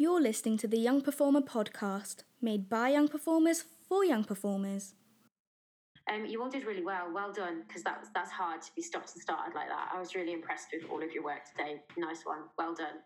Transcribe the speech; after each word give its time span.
You're 0.00 0.20
listening 0.20 0.58
to 0.58 0.68
the 0.68 0.78
Young 0.78 1.00
Performer 1.00 1.40
podcast, 1.40 2.22
made 2.40 2.68
by 2.68 2.90
young 2.90 3.08
performers 3.08 3.64
for 3.88 4.04
young 4.04 4.22
performers. 4.22 4.94
Um, 6.08 6.24
you 6.24 6.40
all 6.40 6.48
did 6.48 6.66
really 6.66 6.84
well. 6.84 7.12
Well 7.12 7.32
done, 7.32 7.64
because 7.66 7.82
that's 7.82 8.08
that's 8.14 8.30
hard 8.30 8.62
to 8.62 8.70
be 8.76 8.80
stopped 8.80 9.10
and 9.14 9.20
started 9.20 9.56
like 9.56 9.66
that. 9.66 9.90
I 9.92 9.98
was 9.98 10.14
really 10.14 10.32
impressed 10.32 10.68
with 10.72 10.88
all 10.88 11.02
of 11.02 11.10
your 11.10 11.24
work 11.24 11.50
today. 11.50 11.82
Nice 11.96 12.24
one. 12.24 12.42
Well 12.56 12.76
done. 12.76 13.02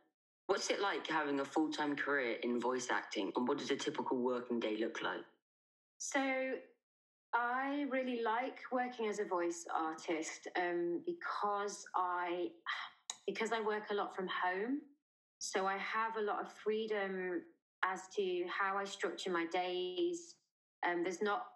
What's 0.48 0.68
it 0.68 0.80
like 0.80 1.06
having 1.06 1.40
a 1.40 1.46
full 1.46 1.70
time 1.70 1.96
career 1.96 2.36
in 2.42 2.60
voice 2.60 2.88
acting, 2.90 3.32
and 3.36 3.48
what 3.48 3.56
does 3.56 3.70
a 3.70 3.76
typical 3.76 4.18
working 4.18 4.60
day 4.60 4.76
look 4.78 5.00
like? 5.02 5.24
So, 5.96 6.20
I 7.32 7.86
really 7.88 8.20
like 8.22 8.58
working 8.70 9.08
as 9.08 9.18
a 9.18 9.24
voice 9.24 9.64
artist 9.74 10.46
um, 10.58 11.00
because 11.06 11.86
I 11.96 12.48
because 13.26 13.50
I 13.50 13.62
work 13.62 13.84
a 13.90 13.94
lot 13.94 14.14
from 14.14 14.28
home. 14.28 14.82
So 15.44 15.66
I 15.66 15.76
have 15.78 16.16
a 16.16 16.22
lot 16.22 16.40
of 16.40 16.52
freedom 16.52 17.42
as 17.84 18.02
to 18.14 18.44
how 18.46 18.76
I 18.76 18.84
structure 18.84 19.28
my 19.28 19.46
days. 19.52 20.36
Um, 20.86 21.02
there's 21.02 21.20
not 21.20 21.46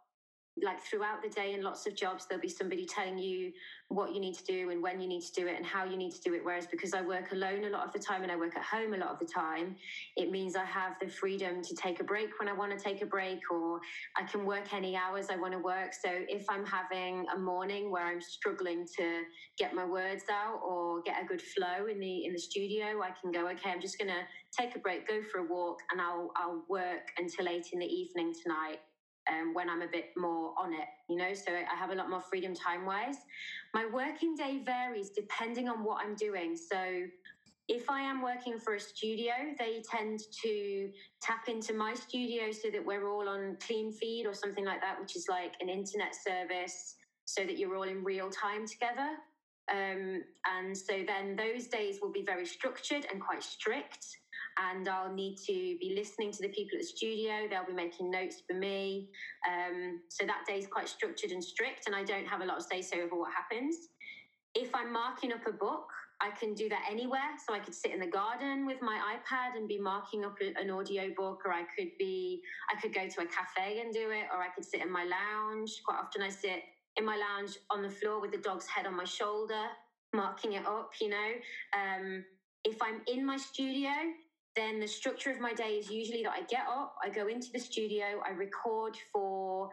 like 0.63 0.81
throughout 0.83 1.23
the 1.23 1.29
day 1.29 1.53
in 1.53 1.63
lots 1.63 1.87
of 1.87 1.95
jobs 1.95 2.27
there'll 2.27 2.41
be 2.41 2.49
somebody 2.49 2.87
telling 2.87 3.19
you 3.19 3.53
what 3.89 4.15
you 4.15 4.21
need 4.21 4.35
to 4.35 4.45
do 4.45 4.71
and 4.71 4.83
when 4.83 5.01
you 5.01 5.09
need 5.09 5.21
to 5.21 5.33
do 5.33 5.47
it 5.47 5.57
and 5.57 5.67
how 5.67 5.85
you 5.85 5.97
need 5.97 6.13
to 6.13 6.21
do 6.23 6.35
it. 6.35 6.41
Whereas 6.43 6.67
because 6.67 6.95
i 6.95 7.03
work 7.03 7.33
alone 7.33 7.65
a 7.65 7.71
lot 7.71 7.87
of 7.87 7.93
the 7.93 7.99
time 7.99 8.23
and 8.23 8.33
i 8.33 8.37
work 8.37 8.57
at 8.57 8.63
home 8.63 8.95
a 8.95 8.97
lot 8.97 9.11
of 9.11 9.19
the 9.19 9.27
time 9.27 9.77
it 10.17 10.31
means 10.31 10.57
i 10.57 10.65
have 10.65 10.95
the 11.01 11.09
freedom 11.09 11.63
to 11.63 11.75
take 11.75 12.01
a 12.01 12.05
break 12.05 12.31
when 12.39 12.49
i 12.49 12.53
want 12.53 12.77
to 12.77 12.83
take 12.83 13.03
a 13.03 13.07
break 13.07 13.41
or 13.51 13.79
i 14.17 14.23
can 14.25 14.47
work 14.47 14.73
any 14.73 14.97
hours 14.97 15.27
i 15.31 15.37
want 15.37 15.53
to 15.53 15.59
work. 15.59 15.93
So 15.93 16.11
if 16.29 16.45
i'm 16.49 16.65
having 16.65 17.27
a 17.35 17.39
morning 17.39 17.91
where 17.91 18.07
i'm 18.07 18.21
struggling 18.21 18.87
to 18.99 19.23
get 19.59 19.75
my 19.75 19.85
words 19.85 20.25
out 20.31 20.61
or 20.65 21.03
get 21.03 21.23
a 21.23 21.27
good 21.27 21.43
flow 21.43 21.87
in 21.91 22.01
the 22.01 22.25
in 22.25 22.33
the 22.33 22.39
studio 22.39 23.03
i 23.03 23.11
can 23.21 23.31
go 23.31 23.49
okay 23.49 23.71
i'm 23.71 23.81
just 23.81 23.99
going 23.99 24.09
to 24.09 24.23
take 24.59 24.75
a 24.75 24.79
break 24.79 25.07
go 25.07 25.21
for 25.31 25.41
a 25.41 25.47
walk 25.47 25.79
and 25.93 26.01
i'll 26.01 26.31
i'll 26.37 26.65
work 26.69 27.09
until 27.19 27.49
8 27.49 27.63
in 27.73 27.79
the 27.81 27.87
evening 27.87 28.33
tonight 28.43 28.79
um, 29.31 29.55
when 29.55 29.69
I'm 29.69 29.83
a 29.83 29.89
bit 29.89 30.11
more 30.17 30.53
on 30.59 30.73
it, 30.73 30.89
you 31.09 31.17
know, 31.17 31.33
so 31.35 31.53
I 31.53 31.77
have 31.77 31.91
a 31.91 31.95
lot 31.95 32.11
more 32.11 32.21
freedom 32.21 32.55
time 32.55 32.87
wise. 32.87 33.17
My 33.75 33.87
working 33.93 34.35
day 34.37 34.63
varies 34.65 35.11
depending 35.11 35.69
on 35.69 35.85
what 35.85 36.05
I'm 36.05 36.15
doing. 36.15 36.57
So 36.57 37.07
if 37.69 37.91
I 37.91 38.01
am 38.01 38.23
working 38.23 38.59
for 38.59 38.75
a 38.75 38.81
studio, 38.81 39.33
they 39.59 39.83
tend 39.91 40.21
to 40.43 40.91
tap 41.21 41.49
into 41.49 41.75
my 41.75 41.95
studio 41.95 42.53
so 42.53 42.71
that 42.71 42.85
we're 42.85 43.09
all 43.09 43.29
on 43.29 43.57
clean 43.61 43.93
feed 43.93 44.27
or 44.27 44.35
something 44.35 44.65
like 44.65 44.81
that, 44.81 45.01
which 45.01 45.17
is 45.17 45.27
like 45.29 45.55
an 45.61 45.69
internet 45.69 46.15
service 46.15 46.95
so 47.25 47.43
that 47.45 47.59
you're 47.59 47.75
all 47.75 47.83
in 47.83 48.05
real 48.05 48.31
time 48.31 48.67
together. 48.69 49.17
Um, 49.69 50.23
and 50.57 50.79
so 50.79 51.03
then 51.05 51.35
those 51.35 51.67
days 51.67 51.99
will 52.01 52.13
be 52.13 52.23
very 52.23 52.47
structured 52.47 53.05
and 53.11 53.21
quite 53.21 53.43
strict 53.43 54.07
and 54.59 54.89
I'll 54.89 55.13
need 55.13 55.37
to 55.47 55.53
be 55.53 55.95
listening 55.97 56.33
to 56.33 56.43
the 56.43 56.49
people 56.49 56.77
at 56.77 56.83
the 56.83 56.87
studio. 56.87 57.47
They'll 57.49 57.67
be 57.67 57.73
making 57.73 58.11
notes 58.11 58.43
for 58.47 58.57
me. 58.57 59.09
Um, 59.47 60.01
so 60.09 60.27
that 60.27 60.45
day 60.47 60.59
is 60.59 60.67
quite 60.67 60.89
structured 60.89 61.31
and 61.31 61.43
strict, 61.43 61.87
and 61.87 61.95
I 61.95 62.05
don't 62.05 62.27
have 62.27 62.41
a 62.41 62.45
lot 62.45 62.59
of 62.59 62.63
say 62.63 62.83
so 62.83 62.97
over 62.99 63.17
what 63.17 63.33
happens. 63.33 63.77
If 64.55 64.75
I'm 64.75 64.93
marking 64.93 65.33
up 65.33 65.47
a 65.47 65.53
book, 65.53 65.87
I 66.21 66.31
can 66.31 66.55
do 66.55 66.69
that 66.71 66.83
anywhere. 66.91 67.37
So 67.47 67.55
I 67.55 67.59
could 67.59 67.75
sit 67.75 67.93
in 67.93 68.01
the 68.01 68.07
garden 68.07 68.67
with 68.67 68.81
my 68.81 68.99
iPad 69.15 69.57
and 69.57 69.69
be 69.69 69.79
marking 69.79 70.25
up 70.25 70.37
an 70.41 70.71
audio 70.71 71.11
book, 71.15 71.43
or 71.45 71.53
I 71.53 71.65
could 71.77 71.91
be, 71.99 72.41
I 72.75 72.81
could 72.81 72.95
go 72.95 73.07
to 73.07 73.21
a 73.21 73.27
cafe 73.27 73.81
and 73.81 73.93
do 73.93 74.11
it, 74.11 74.25
or 74.33 74.41
I 74.41 74.49
could 74.55 74.65
sit 74.65 74.81
in 74.81 74.91
my 74.91 75.05
lounge. 75.05 75.83
Quite 75.85 75.99
often 75.99 76.23
I 76.23 76.31
sit 76.31 76.63
in 76.97 77.05
my 77.05 77.17
lounge 77.17 77.59
on 77.71 77.83
the 77.83 77.91
floor 77.91 78.21
with 78.21 78.33
the 78.33 78.39
dog's 78.39 78.67
head 78.67 78.87
on 78.87 78.97
my 78.97 79.05
shoulder, 79.05 79.65
marking 80.15 80.55
it 80.55 80.67
up, 80.67 80.93
you 81.01 81.11
know. 81.11 81.31
Um, 81.75 82.25
if 82.65 82.81
I'm 82.81 83.03
in 83.07 83.25
my 83.25 83.37
studio, 83.37 83.91
then 84.57 84.81
the 84.81 84.89
structure 84.89 85.31
of 85.31 85.39
my 85.39 85.53
day 85.53 85.75
is 85.79 85.91
usually 85.91 86.23
that 86.23 86.33
I 86.33 86.43
get 86.49 86.65
up, 86.69 86.95
I 87.05 87.11
go 87.11 87.29
into 87.29 87.49
the 87.53 87.59
studio, 87.59 88.23
I 88.27 88.31
record 88.31 88.97
for 89.13 89.69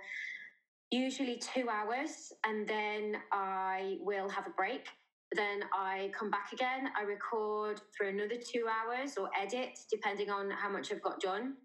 usually 0.92 1.38
two 1.38 1.70
hours, 1.70 2.34
and 2.46 2.68
then 2.68 3.16
I 3.32 3.98
will 4.02 4.30
have 4.30 4.46
a 4.46 4.52
break. 4.52 4.88
Then 5.36 5.62
I 5.74 6.12
come 6.18 6.30
back 6.30 6.54
again, 6.54 6.90
I 6.96 7.04
record 7.04 7.82
for 7.98 8.08
another 8.08 8.36
two 8.36 8.66
hours 8.68 9.18
or 9.18 9.30
edit, 9.40 9.80
depending 9.90 10.30
on 10.30 10.52
how 10.52 10.70
much 10.70 10.92
I've 10.92 11.02
got 11.02 11.20
done. 11.20 11.56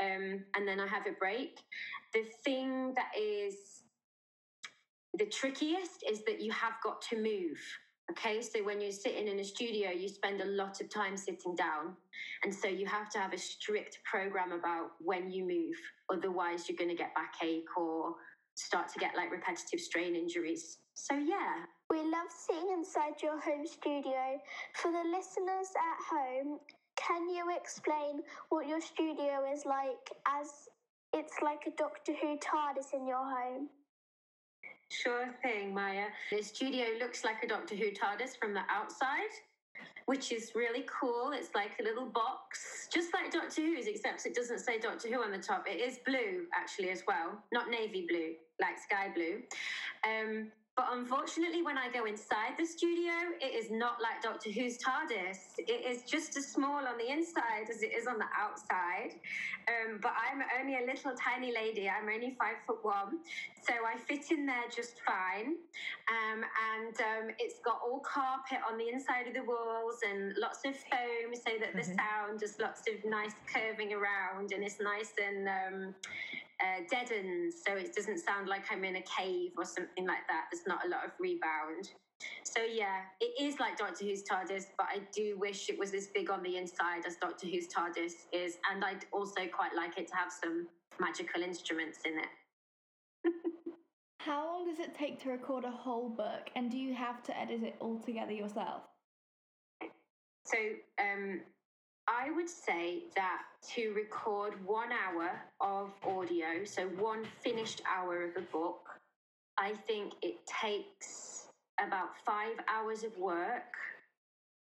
Um, 0.00 0.44
and 0.54 0.66
then 0.66 0.80
I 0.80 0.86
have 0.86 1.06
a 1.06 1.12
break. 1.18 1.58
The 2.14 2.24
thing 2.44 2.94
that 2.94 3.10
is 3.20 3.54
the 5.18 5.26
trickiest 5.26 6.04
is 6.10 6.24
that 6.24 6.40
you 6.40 6.52
have 6.52 6.74
got 6.82 7.02
to 7.10 7.16
move. 7.16 7.58
Okay, 8.10 8.40
so 8.40 8.64
when 8.64 8.80
you're 8.80 8.90
sitting 8.90 9.28
in 9.28 9.38
a 9.38 9.44
studio, 9.44 9.90
you 9.90 10.08
spend 10.08 10.40
a 10.40 10.46
lot 10.46 10.80
of 10.80 10.88
time 10.88 11.16
sitting 11.16 11.54
down. 11.54 11.94
And 12.42 12.54
so 12.54 12.66
you 12.66 12.86
have 12.86 13.10
to 13.10 13.18
have 13.18 13.34
a 13.34 13.38
strict 13.38 13.98
program 14.10 14.52
about 14.52 14.92
when 14.98 15.30
you 15.30 15.44
move. 15.44 15.76
Otherwise, 16.10 16.68
you're 16.68 16.78
going 16.78 16.88
to 16.88 16.96
get 16.96 17.14
backache 17.14 17.68
or 17.76 18.14
start 18.54 18.88
to 18.94 18.98
get 18.98 19.14
like 19.14 19.30
repetitive 19.30 19.80
strain 19.80 20.16
injuries. 20.16 20.78
So, 20.94 21.14
yeah. 21.14 21.66
We 21.90 21.98
love 21.98 22.28
sitting 22.28 22.70
inside 22.72 23.22
your 23.22 23.38
home 23.40 23.66
studio. 23.66 24.40
For 24.74 24.90
the 24.90 25.04
listeners 25.14 25.68
at 25.76 26.16
home, 26.16 26.60
can 26.96 27.28
you 27.28 27.54
explain 27.54 28.22
what 28.48 28.66
your 28.66 28.80
studio 28.80 29.44
is 29.52 29.64
like 29.66 30.16
as 30.26 30.48
it's 31.12 31.34
like 31.42 31.60
a 31.66 31.70
Doctor 31.76 32.12
Who 32.20 32.38
TARDIS 32.38 32.94
in 32.94 33.06
your 33.06 33.24
home? 33.24 33.68
Sure 34.90 35.28
thing, 35.42 35.74
Maya. 35.74 36.06
The 36.30 36.42
studio 36.42 36.86
looks 36.98 37.22
like 37.22 37.42
a 37.42 37.46
Doctor 37.46 37.74
Who 37.74 37.90
TARDIS 37.90 38.38
from 38.40 38.54
the 38.54 38.62
outside, 38.70 39.30
which 40.06 40.32
is 40.32 40.52
really 40.54 40.86
cool. 40.88 41.32
It's 41.34 41.54
like 41.54 41.72
a 41.78 41.82
little 41.82 42.06
box, 42.06 42.88
just 42.92 43.12
like 43.12 43.30
Doctor 43.30 43.60
Who's, 43.60 43.86
except 43.86 44.24
it 44.24 44.34
doesn't 44.34 44.60
say 44.60 44.78
Doctor 44.78 45.08
Who 45.08 45.22
on 45.22 45.30
the 45.30 45.38
top. 45.38 45.66
It 45.68 45.80
is 45.80 45.98
blue, 46.06 46.46
actually, 46.54 46.88
as 46.90 47.02
well, 47.06 47.38
not 47.52 47.68
navy 47.68 48.06
blue, 48.08 48.32
like 48.60 48.78
sky 48.78 49.12
blue. 49.14 49.42
Um, 50.04 50.50
but 50.78 50.86
unfortunately, 50.92 51.60
when 51.60 51.76
I 51.76 51.90
go 51.90 52.04
inside 52.04 52.54
the 52.56 52.64
studio, 52.64 53.10
it 53.40 53.52
is 53.52 53.68
not 53.68 53.96
like 54.00 54.22
Doctor 54.22 54.48
Who's 54.48 54.78
TARDIS. 54.78 55.58
It 55.58 55.84
is 55.84 56.04
just 56.04 56.36
as 56.36 56.46
small 56.46 56.86
on 56.86 56.96
the 56.96 57.10
inside 57.10 57.66
as 57.68 57.82
it 57.82 57.90
is 57.92 58.06
on 58.06 58.16
the 58.16 58.30
outside. 58.38 59.18
Um, 59.66 59.98
but 60.00 60.12
I'm 60.14 60.40
only 60.60 60.76
a 60.78 60.86
little 60.86 61.18
tiny 61.18 61.52
lady. 61.52 61.90
I'm 61.90 62.08
only 62.08 62.36
five 62.38 62.62
foot 62.64 62.78
one. 62.84 63.18
So 63.66 63.74
I 63.74 63.98
fit 63.98 64.30
in 64.30 64.46
there 64.46 64.70
just 64.70 65.00
fine. 65.02 65.56
Um, 66.06 66.44
and 66.46 66.94
um, 67.00 67.34
it's 67.40 67.58
got 67.58 67.80
all 67.84 67.98
carpet 67.98 68.58
on 68.70 68.78
the 68.78 68.88
inside 68.88 69.26
of 69.26 69.34
the 69.34 69.42
walls 69.42 69.98
and 70.08 70.32
lots 70.38 70.64
of 70.64 70.76
foam 70.76 71.34
so 71.34 71.58
that 71.58 71.74
the 71.74 71.82
mm-hmm. 71.82 71.98
sound 71.98 72.38
just 72.38 72.60
lots 72.60 72.82
of 72.86 73.04
nice 73.04 73.34
curving 73.52 73.92
around 73.94 74.52
and 74.52 74.62
it's 74.62 74.78
nice 74.78 75.10
and 75.18 75.48
um, 75.48 75.94
uh, 76.60 76.82
deadens 76.90 77.56
so 77.66 77.74
it 77.74 77.94
doesn't 77.94 78.18
sound 78.18 78.48
like 78.48 78.64
I'm 78.70 78.84
in 78.84 78.96
a 78.96 79.02
cave 79.02 79.52
or 79.56 79.64
something 79.64 80.06
like 80.06 80.26
that. 80.28 80.46
There's 80.50 80.66
not 80.66 80.84
a 80.84 80.88
lot 80.88 81.04
of 81.04 81.12
rebound. 81.18 81.90
So 82.42 82.60
yeah, 82.62 83.02
it 83.20 83.40
is 83.40 83.60
like 83.60 83.78
Doctor 83.78 84.04
Who's 84.04 84.24
TARDIS, 84.24 84.66
but 84.76 84.86
I 84.90 85.00
do 85.14 85.38
wish 85.38 85.68
it 85.68 85.78
was 85.78 85.94
as 85.94 86.08
big 86.08 86.30
on 86.30 86.42
the 86.42 86.56
inside 86.56 87.06
as 87.06 87.16
Doctor 87.16 87.46
Who's 87.46 87.68
TARDIS 87.68 88.26
is, 88.32 88.58
and 88.72 88.84
I'd 88.84 89.04
also 89.12 89.46
quite 89.46 89.74
like 89.76 89.98
it 89.98 90.08
to 90.08 90.16
have 90.16 90.32
some 90.32 90.66
magical 90.98 91.42
instruments 91.42 92.00
in 92.04 92.18
it. 92.18 93.32
How 94.20 94.44
long 94.44 94.66
does 94.66 94.80
it 94.80 94.94
take 94.94 95.22
to 95.22 95.30
record 95.30 95.64
a 95.64 95.70
whole 95.70 96.08
book, 96.08 96.50
and 96.56 96.70
do 96.70 96.76
you 96.76 96.92
have 96.94 97.22
to 97.24 97.38
edit 97.38 97.62
it 97.62 97.76
all 97.78 98.00
together 98.00 98.32
yourself? 98.32 98.82
So 100.44 100.58
um, 100.98 101.40
I 102.08 102.30
would 102.30 102.48
say 102.48 103.02
that 103.16 103.42
to 103.74 103.92
record 103.92 104.54
one 104.64 104.88
hour 104.92 105.30
of 105.60 105.92
audio, 106.02 106.64
so 106.64 106.86
one 106.98 107.26
finished 107.42 107.82
hour 107.86 108.24
of 108.24 108.30
a 108.36 108.40
book, 108.40 108.88
I 109.58 109.74
think 109.86 110.14
it 110.22 110.36
takes 110.46 111.48
about 111.78 112.08
five 112.24 112.54
hours 112.66 113.04
of 113.04 113.16
work. 113.18 113.74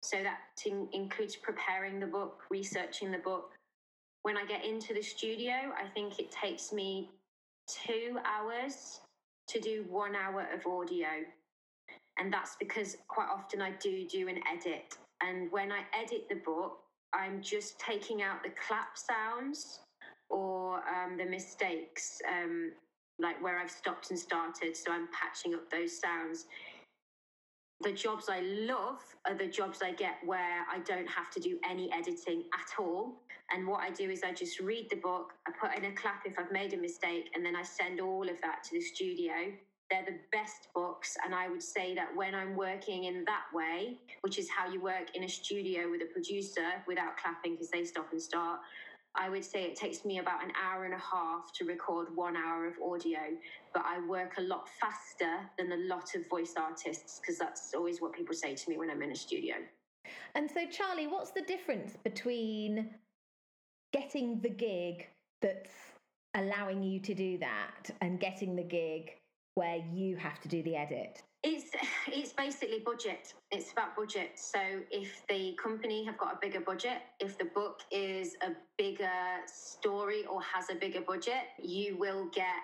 So 0.03 0.18
that 0.24 0.40
includes 0.91 1.38
preparing 1.38 2.02
the 2.02 2.06
book, 2.06 2.41
researching 2.52 3.12
the 3.12 3.18
book. 3.18 3.52
When 4.24 4.36
I 4.36 4.45
get 4.45 4.66
into 4.66 4.94
the 4.94 5.01
studio, 5.01 5.54
I 5.54 5.88
think 5.94 6.19
it 6.19 6.31
takes 6.31 6.74
me 6.74 7.10
two 7.68 8.18
hours 8.25 9.00
to 9.48 9.60
do 9.62 9.86
one 9.89 10.16
hour 10.18 10.45
of 10.54 10.68
audio. 10.68 11.07
And 12.19 12.33
that's 12.33 12.57
because 12.60 12.98
quite 13.07 13.30
often 13.31 13.62
I 13.62 13.71
do 13.80 14.06
do 14.06 14.27
an 14.27 14.39
edit. 14.51 14.98
And 15.21 15.50
when 15.50 15.71
I 15.71 15.83
edit 15.98 16.27
the 16.30 16.36
book, 16.36 16.80
I'm 17.13 17.42
just 17.42 17.80
taking 17.80 18.21
out 18.21 18.44
the 18.44 18.51
clap 18.68 18.98
sounds 18.98 19.81
or 20.30 20.77
um, 20.77 21.18
the 21.18 21.25
mistakes, 21.25 22.19
um, 22.27 22.71
like 23.19 23.42
where 23.42 23.59
I've 23.59 23.71
stopped 23.71 24.12
and 24.12 24.19
started. 24.19 24.75
So 24.75 24.92
I'm 24.92 25.07
patching 25.12 25.54
up 25.54 25.69
those 25.71 26.00
sounds. 26.00 26.45
The 27.81 27.94
jobs 27.94 28.27
I 28.30 28.42
love 28.42 29.00
are 29.27 29.36
the 29.36 29.48
jobs 29.48 29.80
I 29.83 29.92
get 29.92 30.15
where 30.25 30.65
I 30.71 30.80
don't 30.80 31.07
have 31.07 31.30
to 31.31 31.39
do 31.39 31.59
any 31.69 31.92
editing 31.94 32.44
at 32.54 32.81
all. 32.83 33.21
And 33.51 33.68
what 33.68 33.81
I 33.81 33.92
do 33.92 34.09
is 34.09 34.24
I 34.24 34.33
just 34.33 34.59
read 34.59 34.88
the 34.89 34.98
book, 34.98 35.33
I 35.48 35.51
put 35.62 35.77
in 35.77 35.86
a 35.86 35.95
clap 35.95 36.24
if 36.25 36.38
I've 36.38 36.51
made 36.51 36.74
a 36.74 36.77
mistake, 36.77 37.30
and 37.36 37.45
then 37.45 37.56
I 37.56 37.63
send 37.63 38.01
all 38.01 38.27
of 38.27 38.42
that 38.42 38.63
to 38.65 38.71
the 38.74 38.81
studio. 38.81 39.33
They're 39.89 40.06
the 40.06 40.19
best 40.31 40.68
books. 40.74 41.16
And 41.24 41.34
I 41.34 41.50
would 41.50 41.63
say 41.63 41.95
that 41.95 42.16
when 42.16 42.36
I'm 42.36 42.56
working 42.56 43.06
in 43.06 43.24
that 43.25 43.45
way, 43.54 43.98
which 44.22 44.38
is 44.38 44.50
how 44.50 44.69
you 44.69 44.81
work 44.81 45.16
in 45.16 45.24
a 45.24 45.30
studio 45.30 45.89
with 45.89 46.01
a 46.01 46.12
producer 46.12 46.68
without 46.88 47.18
clapping 47.18 47.54
because 47.54 47.69
they 47.69 47.86
stop 47.86 48.12
and 48.12 48.22
start, 48.22 48.60
I 49.16 49.30
would 49.30 49.44
say 49.44 49.63
it 49.63 49.75
takes 49.75 50.06
me 50.06 50.19
about 50.19 50.44
an 50.44 50.51
hour 50.63 50.86
and 50.86 50.94
a 50.94 51.00
half 51.00 51.51
to 51.54 51.66
record 51.66 52.16
one 52.16 52.36
hour 52.36 52.68
of 52.68 52.74
audio, 52.86 53.19
but 53.74 53.84
I 53.86 54.06
work 54.07 54.34
a 54.38 54.42
lot 54.42 54.68
faster 54.80 55.50
than 55.57 55.72
a 55.72 55.88
lot 55.88 56.13
of 56.16 56.28
voice 56.30 56.54
artists 56.56 57.19
because 57.19 57.40
that's 57.40 57.74
always 57.74 58.00
what 58.00 58.13
people 58.13 58.36
say 58.36 58.54
to 58.54 58.69
me 58.69 58.78
when 58.78 58.92
I'm 58.92 59.01
in 59.01 59.12
a 59.12 59.16
studio. 59.16 59.56
And 60.36 60.50
so, 60.50 60.62
Charlie, 60.69 61.07
what's 61.07 61.31
the 61.31 61.42
difference 61.42 61.98
between 62.04 62.92
getting 63.92 64.40
the 64.42 64.50
gig 64.50 65.07
that's 65.42 65.74
allowing 66.36 66.83
you 66.83 67.00
to 67.00 67.13
do 67.16 67.38
that 67.40 67.90
and 68.01 68.19
getting 68.19 68.56
the 68.56 68.63
gig 68.63 69.17
where 69.57 69.77
you 69.92 70.15
have 70.15 70.39
to 70.39 70.48
do 70.48 70.62
the 70.62 70.75
edit? 70.75 71.24
It's 71.44 71.71
it's 72.07 72.31
basically 72.31 72.80
budget. 72.86 73.33
It's 73.51 73.71
about 73.71 73.95
budget. 73.95 74.31
So 74.36 74.59
if 74.92 75.25
the 75.27 75.57
company 75.62 76.06
have 76.06 76.18
got 76.18 76.33
a 76.36 76.38
bigger 76.39 76.62
budget, 76.62 77.00
if 77.19 77.38
the 77.38 77.45
book 77.45 77.81
is 77.92 78.36
a 78.42 78.51
bigger 78.77 79.19
story 79.48 80.25
or 80.31 80.42
has 80.42 80.69
a 80.69 80.75
bigger 80.75 81.01
budget, 81.01 81.44
you 81.62 81.98
will 81.98 82.27
get 82.33 82.59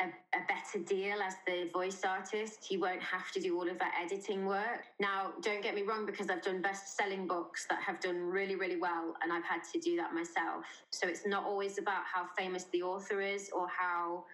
a, 0.00 0.04
a, 0.04 0.40
better 0.48 0.84
deal 0.84 1.22
as 1.22 1.34
the 1.46 1.70
voice 1.72 2.02
artist. 2.04 2.70
You 2.70 2.80
won't 2.80 3.02
have 3.02 3.30
to 3.32 3.40
do 3.40 3.56
all 3.56 3.68
of 3.70 3.78
that 3.78 3.94
editing 4.04 4.44
work. 4.44 4.82
Now, 4.98 5.32
don't 5.42 5.62
get 5.62 5.76
me 5.76 5.82
wrong, 5.82 6.04
because 6.04 6.28
I've 6.28 6.42
done 6.42 6.60
best 6.60 6.96
selling 6.96 7.28
books 7.28 7.66
that 7.70 7.80
have 7.82 8.00
done 8.00 8.20
really, 8.20 8.56
really 8.56 8.80
well, 8.80 9.14
and 9.22 9.32
I've 9.32 9.44
had 9.44 9.60
to 9.72 9.78
do 9.78 9.96
that 9.96 10.12
myself. 10.12 10.64
So 10.90 11.06
it's 11.06 11.24
not 11.24 11.44
always 11.44 11.78
about 11.78 12.02
how 12.12 12.26
famous 12.36 12.64
the 12.72 12.82
author 12.82 13.20
is 13.20 13.48
or 13.54 13.68
how 13.68 14.24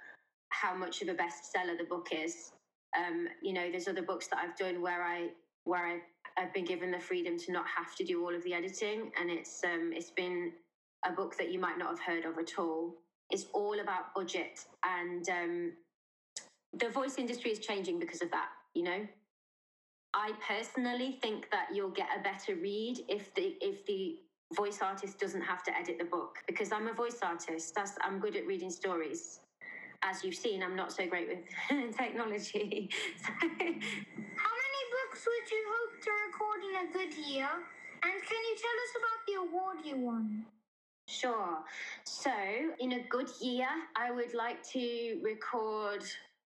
how 0.52 0.74
much 0.74 1.02
of 1.02 1.08
a 1.08 1.14
bestseller 1.14 1.76
the 1.78 1.84
book 1.88 2.08
is. 2.12 2.52
Um, 2.96 3.26
you 3.42 3.52
know, 3.52 3.70
there's 3.70 3.88
other 3.88 4.02
books 4.02 4.28
that 4.28 4.38
I've 4.38 4.56
done 4.56 4.82
where 4.82 5.02
I 5.02 5.28
where 5.64 5.86
I, 5.86 5.98
I've 6.40 6.52
been 6.52 6.64
given 6.64 6.90
the 6.90 6.98
freedom 6.98 7.38
to 7.38 7.52
not 7.52 7.64
have 7.76 7.94
to 7.96 8.04
do 8.04 8.24
all 8.24 8.34
of 8.34 8.42
the 8.44 8.54
editing, 8.54 9.10
and 9.18 9.30
it's 9.30 9.62
um, 9.64 9.92
it's 9.94 10.10
been 10.10 10.52
a 11.06 11.12
book 11.12 11.36
that 11.38 11.50
you 11.50 11.58
might 11.58 11.78
not 11.78 11.88
have 11.88 12.00
heard 12.00 12.24
of 12.24 12.38
at 12.38 12.58
all. 12.58 12.94
It's 13.30 13.46
all 13.54 13.80
about 13.80 14.14
budget, 14.14 14.60
and 14.84 15.28
um, 15.28 15.72
the 16.78 16.90
voice 16.90 17.16
industry 17.18 17.50
is 17.50 17.58
changing 17.60 17.98
because 17.98 18.22
of 18.22 18.30
that. 18.32 18.48
You 18.74 18.82
know, 18.82 19.06
I 20.14 20.32
personally 20.46 21.18
think 21.22 21.50
that 21.50 21.68
you'll 21.74 21.90
get 21.90 22.08
a 22.18 22.22
better 22.22 22.56
read 22.56 23.00
if 23.08 23.34
the 23.34 23.56
if 23.60 23.86
the 23.86 24.16
voice 24.54 24.80
artist 24.82 25.18
doesn't 25.18 25.40
have 25.40 25.62
to 25.62 25.74
edit 25.74 25.96
the 25.98 26.04
book 26.04 26.36
because 26.46 26.72
I'm 26.72 26.88
a 26.88 26.92
voice 26.92 27.18
artist. 27.22 27.74
That's 27.74 27.92
I'm 28.02 28.20
good 28.20 28.36
at 28.36 28.46
reading 28.46 28.70
stories 28.70 29.40
as 30.02 30.24
you've 30.24 30.34
seen, 30.34 30.62
I'm 30.62 30.76
not 30.76 30.92
so 30.92 31.06
great 31.06 31.28
with 31.28 31.96
technology. 31.96 32.90
So. 33.22 33.30
How 33.30 34.52
many 34.64 34.82
books 34.96 35.26
would 35.26 35.50
you 35.50 35.62
hope 35.72 36.02
to 36.02 36.10
record 36.26 36.60
in 36.68 36.88
a 36.88 36.92
good 36.92 37.26
year? 37.26 37.48
And 38.02 38.12
can 38.12 38.42
you 38.48 38.56
tell 38.56 38.78
us 38.84 38.92
about 39.00 39.20
the 39.26 39.34
award 39.48 39.76
you 39.84 39.96
won? 40.04 40.46
Sure. 41.06 41.58
So, 42.04 42.32
in 42.80 42.92
a 42.92 43.04
good 43.08 43.28
year, 43.40 43.68
I 43.96 44.10
would 44.10 44.34
like 44.34 44.62
to 44.70 45.20
record 45.22 46.02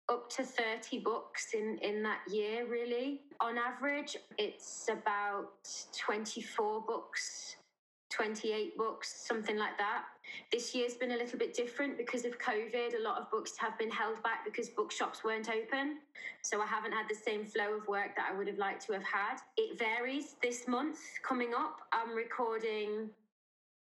up 0.09 0.29
to 0.31 0.44
30 0.44 0.99
books 1.00 1.55
in, 1.55 1.79
in 1.83 2.03
that 2.03 2.21
year, 2.31 2.67
really. 2.69 3.23
On 3.41 3.56
average, 3.56 4.17
it's 4.39 4.89
about 4.91 5.50
24 5.97 6.83
books 6.83 7.56
28 8.12 8.77
books, 8.77 9.25
something 9.27 9.56
like 9.56 9.77
that. 9.79 10.05
This 10.51 10.75
year's 10.75 10.95
been 10.95 11.13
a 11.13 11.17
little 11.17 11.39
bit 11.39 11.55
different 11.55 11.97
because 11.97 12.25
of 12.25 12.39
COVID. 12.39 12.99
A 12.99 13.03
lot 13.03 13.21
of 13.21 13.31
books 13.31 13.53
have 13.59 13.79
been 13.79 13.91
held 13.91 14.23
back 14.23 14.45
because 14.45 14.69
bookshops 14.69 15.25
weren't 15.25 15.49
open. 15.49 15.99
So 16.43 16.61
I 16.61 16.67
haven't 16.67 16.93
had 16.93 17.07
the 17.09 17.15
same 17.15 17.45
flow 17.45 17.75
of 17.77 17.87
work 17.89 18.17
that 18.17 18.29
I 18.33 18.37
would 18.37 18.47
have 18.47 18.59
liked 18.59 18.87
to 18.87 18.93
have 18.93 19.05
had. 19.05 19.39
It 19.57 19.79
varies. 19.79 20.37
This 20.43 20.69
month 20.69 20.99
coming 21.23 21.53
up, 21.55 21.81
I'm 21.93 22.15
recording, 22.15 23.11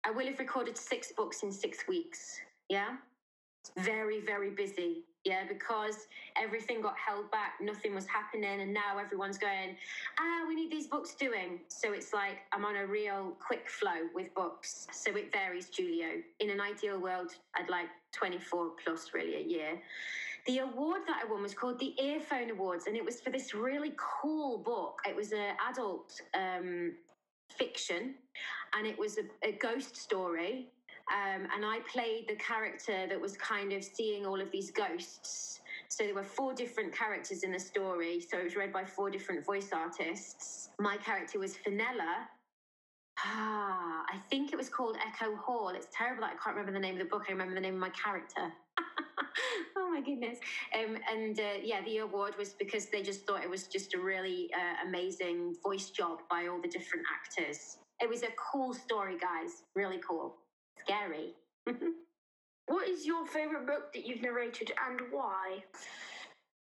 I 0.06 0.12
will 0.12 0.26
have 0.28 0.40
recorded 0.40 0.78
six 0.78 1.12
books 1.12 1.44
in 1.44 1.52
six 1.52 1.88
weeks. 1.88 2.40
Yeah. 2.70 2.98
Very, 3.78 4.22
very 4.22 4.52
busy 4.52 5.04
yeah, 5.28 5.44
because 5.46 6.08
everything 6.42 6.82
got 6.82 6.96
held 6.98 7.30
back, 7.32 7.56
nothing 7.62 7.94
was 7.94 8.08
happening, 8.08 8.62
and 8.62 8.74
now 8.74 8.98
everyone's 8.98 9.38
going, 9.38 9.76
ah, 10.18 10.46
we 10.48 10.56
need 10.56 10.72
these 10.72 10.88
books 10.88 11.16
doing. 11.16 11.60
So 11.68 11.92
it's 11.92 12.14
like 12.14 12.38
I'm 12.54 12.64
on 12.64 12.78
a 12.78 12.88
real 12.88 13.34
quick 13.46 13.70
flow 13.70 14.08
with 14.16 14.34
books. 14.34 14.88
So 14.94 15.14
it 15.18 15.34
varies, 15.34 15.70
Julio. 15.76 16.22
In 16.40 16.50
an 16.50 16.62
ideal 16.62 16.98
world, 16.98 17.32
I'd 17.58 17.70
like 17.70 17.88
24 18.14 18.72
plus 18.82 19.10
really 19.14 19.36
a 19.36 19.46
year. 19.46 19.82
The 20.46 20.60
award 20.60 21.02
that 21.08 21.22
I 21.26 21.30
won 21.30 21.42
was 21.42 21.54
called 21.54 21.78
the 21.78 21.94
Earphone 22.02 22.50
Awards, 22.52 22.88
and 22.88 22.96
it 22.96 23.04
was 23.04 23.20
for 23.20 23.30
this 23.30 23.54
really 23.54 23.92
cool 23.98 24.60
book. 24.60 25.02
It 25.06 25.14
was 25.14 25.34
an 25.34 25.58
adult 25.70 26.22
um, 26.34 26.94
fiction, 27.50 28.16
and 28.78 28.88
it 28.88 28.98
was 28.98 29.18
a, 29.18 29.24
a 29.46 29.52
ghost 29.52 29.98
story 29.98 30.70
um, 31.10 31.48
and 31.56 31.66
I 31.66 31.80
played 31.92 32.26
the 32.28 32.36
character 32.36 33.08
that 33.08 33.20
was 33.20 33.38
kind 33.38 33.72
of 33.72 33.84
seeing 33.84 34.26
all 34.26 34.42
of 34.42 34.52
these 34.52 34.72
ghosts. 34.72 35.62
So 35.88 36.04
there 36.04 36.14
were 36.14 36.24
four 36.24 36.54
different 36.54 36.94
characters 36.94 37.44
in 37.44 37.52
the 37.52 37.60
story. 37.60 38.20
So 38.20 38.38
it 38.38 38.44
was 38.44 38.56
read 38.58 38.74
by 38.74 38.84
four 38.84 39.10
different 39.10 39.46
voice 39.46 39.70
artists. 39.72 40.70
My 40.80 40.98
character 40.98 41.40
was 41.40 41.56
Finella. 41.56 42.28
Ah, 43.20 44.04
I 44.14 44.18
think 44.30 44.52
it 44.52 44.58
was 44.58 44.70
called 44.70 44.98
Echo 44.98 45.36
Hall. 45.38 45.70
It's 45.70 45.88
terrible 45.94 46.22
that 46.22 46.34
I 46.34 46.44
can't 46.44 46.56
remember 46.58 46.74
the 46.74 46.86
name 46.86 46.96
of 46.96 47.00
the 47.00 47.10
book. 47.10 47.24
I 47.30 47.32
remember 47.32 47.56
the 47.56 47.62
name 47.62 47.76
of 47.76 47.80
my 47.80 47.90
character. 47.90 48.52
oh 49.78 49.90
my 49.90 50.02
goodness. 50.02 50.40
Um, 50.78 50.98
and 51.12 51.40
uh, 51.40 51.44
yeah, 51.64 51.82
the 51.86 52.00
award 52.00 52.34
was 52.38 52.54
because 52.54 52.88
they 52.88 53.02
just 53.02 53.26
thought 53.26 53.44
it 53.44 53.50
was 53.50 53.68
just 53.68 53.94
a 53.94 54.00
really 54.00 54.50
uh, 54.54 54.88
amazing 54.88 55.56
voice 55.64 55.90
job 55.90 56.20
by 56.30 56.48
all 56.48 56.62
the 56.62 56.68
different 56.68 57.06
actors. 57.16 57.78
It 58.02 58.10
was 58.10 58.24
a 58.24 58.30
cool 58.52 58.74
story, 58.74 59.18
guys. 59.18 59.64
Really 59.74 60.00
cool 60.08 60.36
scary. 60.80 61.34
what 62.68 62.88
is 62.88 63.06
your 63.06 63.26
favorite 63.26 63.66
book 63.66 63.94
that 63.94 64.06
you've 64.06 64.22
narrated 64.22 64.72
and 64.88 65.00
why? 65.12 65.64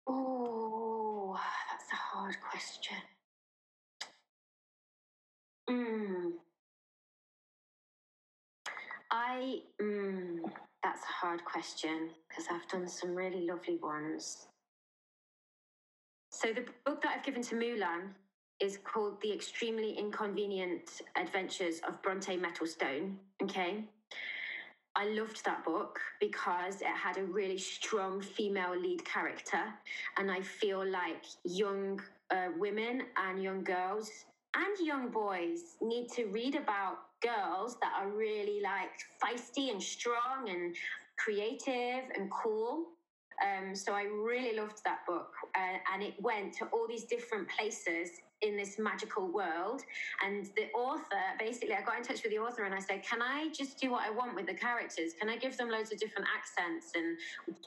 Oh, 0.06 1.38
that's 1.70 1.92
a 1.92 1.96
hard 1.96 2.36
question. 2.50 2.96
Mm. 5.68 6.32
I, 9.10 9.60
mm, 9.80 10.38
that's 10.82 11.02
a 11.02 11.26
hard 11.26 11.44
question 11.44 12.10
because 12.28 12.44
I've 12.50 12.68
done 12.68 12.88
some 12.88 13.14
really 13.14 13.46
lovely 13.46 13.78
ones. 13.82 14.46
So, 16.30 16.48
the 16.52 16.64
book 16.84 17.00
that 17.02 17.12
I've 17.16 17.24
given 17.24 17.42
to 17.42 17.54
Mulan 17.54 18.10
is 18.60 18.78
called 18.84 19.20
The 19.20 19.32
Extremely 19.32 19.92
Inconvenient 19.98 21.02
Adventures 21.16 21.80
of 21.86 22.00
Bronte 22.02 22.38
Mettlestone. 22.38 23.16
Okay. 23.42 23.84
I 24.96 25.06
loved 25.08 25.44
that 25.44 25.64
book 25.64 25.98
because 26.20 26.80
it 26.80 26.86
had 26.86 27.18
a 27.18 27.24
really 27.24 27.58
strong 27.58 28.20
female 28.20 28.78
lead 28.78 29.04
character. 29.04 29.62
And 30.18 30.30
I 30.30 30.40
feel 30.40 30.86
like 30.88 31.24
young 31.44 32.00
uh, 32.30 32.48
women 32.56 33.02
and 33.16 33.42
young 33.42 33.64
girls 33.64 34.10
and 34.54 34.86
young 34.86 35.08
boys 35.08 35.76
need 35.80 36.10
to 36.12 36.26
read 36.26 36.54
about 36.54 36.98
girls 37.20 37.76
that 37.80 37.92
are 37.98 38.08
really 38.08 38.60
like 38.60 38.92
feisty 39.20 39.72
and 39.72 39.82
strong 39.82 40.48
and 40.48 40.76
creative 41.16 42.04
and 42.16 42.30
cool. 42.30 42.86
Um, 43.42 43.74
so 43.74 43.92
I 43.92 44.02
really 44.02 44.56
loved 44.56 44.80
that 44.84 45.06
book, 45.06 45.32
uh, 45.54 45.78
and 45.92 46.02
it 46.02 46.14
went 46.20 46.52
to 46.54 46.66
all 46.66 46.86
these 46.88 47.04
different 47.04 47.48
places 47.48 48.10
in 48.42 48.56
this 48.56 48.78
magical 48.78 49.26
world. 49.32 49.82
And 50.24 50.46
the 50.56 50.70
author, 50.76 51.24
basically, 51.38 51.74
I 51.74 51.82
got 51.82 51.96
in 51.96 52.04
touch 52.04 52.22
with 52.22 52.32
the 52.32 52.38
author 52.38 52.64
and 52.64 52.74
I 52.74 52.78
said, 52.78 53.02
Can 53.02 53.22
I 53.22 53.48
just 53.56 53.80
do 53.80 53.90
what 53.90 54.02
I 54.06 54.10
want 54.10 54.34
with 54.34 54.46
the 54.46 54.54
characters? 54.54 55.12
Can 55.18 55.28
I 55.28 55.36
give 55.36 55.56
them 55.56 55.70
loads 55.70 55.92
of 55.92 55.98
different 55.98 56.28
accents 56.28 56.92
and 56.94 57.16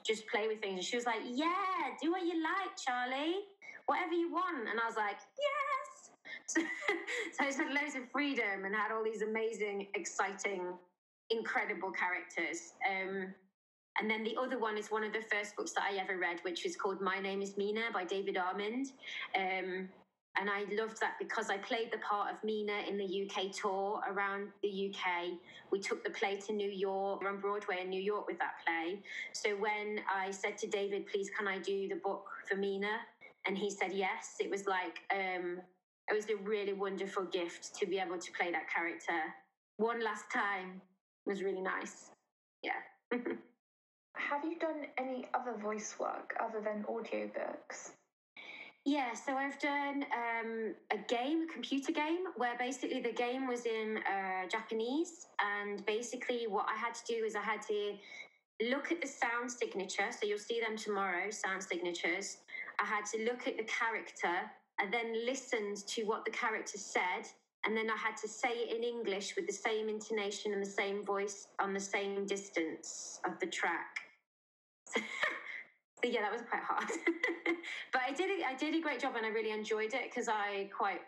just 0.06 0.28
play 0.28 0.48
with 0.48 0.62
things? 0.62 0.76
And 0.76 0.84
she 0.84 0.96
was 0.96 1.06
like, 1.06 1.22
Yeah, 1.26 1.98
do 2.02 2.12
what 2.12 2.22
you 2.22 2.42
like, 2.42 2.78
Charlie. 2.78 3.42
Whatever 3.88 4.14
you 4.14 4.32
want. 4.32 4.70
And 4.70 4.80
I 4.80 4.86
was 4.86 4.96
like, 4.96 5.18
Yes. 5.36 6.12
So, 6.46 6.62
so 6.62 7.44
I 7.44 7.46
just 7.48 7.58
had 7.58 7.74
loads 7.74 7.96
of 7.96 8.10
freedom 8.12 8.64
and 8.64 8.74
had 8.74 8.92
all 8.92 9.04
these 9.04 9.22
amazing, 9.22 9.88
exciting, 9.96 10.74
incredible 11.30 11.92
characters. 11.92 12.74
Um, 12.88 13.34
and 14.00 14.10
then 14.10 14.24
the 14.24 14.36
other 14.40 14.60
one 14.60 14.78
is 14.78 14.92
one 14.92 15.04
of 15.04 15.14
the 15.14 15.22
first 15.22 15.56
books 15.56 15.72
that 15.74 15.84
I 15.84 15.98
ever 15.98 16.18
read, 16.18 16.40
which 16.44 16.64
was 16.64 16.76
called 16.76 17.02
My 17.02 17.20
Name 17.20 17.42
is 17.42 17.58
Mina 17.58 17.86
by 17.94 18.04
David 18.04 18.38
Almond. 18.38 18.92
Um, 19.36 19.90
and 20.40 20.50
I 20.52 20.66
loved 20.80 21.00
that 21.02 21.16
because 21.20 21.50
I 21.50 21.58
played 21.58 21.92
the 21.92 21.98
part 21.98 22.32
of 22.32 22.44
Mina 22.44 22.84
in 22.88 22.98
the 22.98 23.28
UK 23.28 23.52
tour 23.52 24.02
around 24.08 24.50
the 24.62 24.94
UK. 24.94 25.32
We 25.72 25.80
took 25.80 26.04
the 26.04 26.12
play 26.12 26.38
to 26.48 26.54
New 26.54 26.70
York, 26.70 27.24
on 27.26 27.40
Broadway 27.40 27.80
in 27.82 27.90
New 27.90 28.02
York 28.02 28.28
with 28.28 28.38
that 28.38 28.54
play. 28.64 29.02
So 29.34 29.52
when 29.56 30.00
I 30.14 30.30
said 30.30 30.58
to 30.60 30.68
David, 30.68 31.08
please, 31.08 31.32
can 31.36 31.48
I 31.48 31.58
do 31.58 31.88
the 31.88 32.00
book 32.04 32.26
for 32.48 32.56
Mina? 32.56 33.00
And 33.48 33.58
he 33.58 33.72
said 33.72 33.94
yes, 33.94 34.36
it 34.40 34.50
was 34.50 34.68
like, 34.68 35.00
um, 35.12 35.60
it 36.08 36.16
was 36.16 36.30
a 36.30 36.36
really 36.44 36.74
wonderful 36.74 37.24
gift 37.24 37.76
to 37.80 37.88
be 37.88 37.98
able 37.98 38.20
to 38.20 38.32
play 38.34 38.52
that 38.52 38.70
character 38.70 39.20
one 39.78 40.04
last 40.04 40.26
time. 40.32 40.82
It 41.26 41.30
was 41.30 41.42
really 41.42 41.62
nice. 41.62 42.12
Yeah. 42.62 43.18
have 44.18 44.44
you 44.44 44.58
done 44.60 44.86
any 44.98 45.28
other 45.34 45.58
voice 45.58 45.96
work 46.00 46.36
other 46.40 46.62
than 46.62 46.84
audiobooks? 46.84 47.92
Yeah, 48.86 49.14
so 49.14 49.36
I've 49.36 49.60
done 49.60 50.06
um, 50.16 50.74
a 50.92 50.98
game, 51.10 51.46
a 51.50 51.52
computer 51.52 51.92
game, 51.92 52.24
where 52.38 52.58
basically 52.58 53.02
the 53.02 53.12
game 53.12 53.46
was 53.46 53.66
in 53.66 53.98
uh, 53.98 54.48
Japanese. 54.50 55.28
And 55.40 55.86
basically, 55.86 56.48
what 56.48 56.68
I 56.74 56.80
had 56.80 56.96
to 56.96 57.02
do 57.06 57.26
is 57.26 57.36
I 57.36 57.42
had 57.42 57.62
to 57.64 57.96
look 58.70 58.92
at 58.92 59.02
the 59.02 59.08
sound 59.08 59.52
signature. 59.52 60.08
So 60.18 60.26
you'll 60.26 60.40
see 60.40 60.62
them 60.62 60.78
tomorrow, 60.78 61.30
sound 61.32 61.64
signatures. 61.64 62.38
I 62.80 62.86
had 62.86 63.06
to 63.14 63.26
look 63.26 63.46
at 63.46 63.58
the 63.58 63.66
character 63.66 64.50
and 64.80 64.94
then 64.94 65.26
listened 65.26 65.86
to 65.88 66.04
what 66.04 66.24
the 66.24 66.32
character 66.32 66.78
said. 66.78 67.28
And 67.66 67.76
then 67.76 67.90
I 67.90 67.98
had 67.98 68.16
to 68.22 68.28
say 68.30 68.52
it 68.54 68.74
in 68.74 68.84
English 68.84 69.36
with 69.36 69.48
the 69.48 69.54
same 69.54 69.90
intonation 69.90 70.54
and 70.54 70.62
the 70.62 70.70
same 70.70 71.04
voice 71.04 71.48
on 71.60 71.74
the 71.74 71.80
same 71.82 72.26
distance 72.26 73.20
of 73.26 73.38
the 73.42 73.48
track. 73.48 74.07
So 74.94 75.02
yeah, 76.04 76.22
that 76.22 76.32
was 76.32 76.42
quite 76.50 76.64
hard. 76.64 76.88
but 77.92 78.02
I 78.08 78.14
did 78.14 78.30
I 78.44 78.56
did 78.56 78.76
a 78.76 78.82
great 78.82 79.00
job 79.00 79.14
and 79.16 79.26
I 79.26 79.30
really 79.30 79.52
enjoyed 79.52 79.94
it 79.94 80.04
because 80.10 80.28
I 80.28 80.70
quite 80.76 81.02